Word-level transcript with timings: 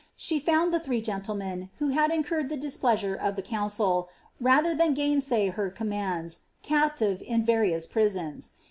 She 0.15 0.39
found 0.39 0.73
the 0.73 0.79
three 0.79 0.99
gendenoen, 0.99 1.69
who 1.77 1.89
had 1.89 2.09
incurred 2.09 2.49
the 2.49 2.57
displeasure 2.57 3.13
of 3.13 3.35
the 3.35 3.43
council, 3.43 4.09
mther 4.41 4.75
than 4.75 4.95
gainsay 4.95 5.49
her 5.49 5.69
cob 5.69 5.85
mands, 5.89 6.39
captives 6.63 7.21
in 7.21 7.45
various 7.45 7.85
prisons. 7.85 8.53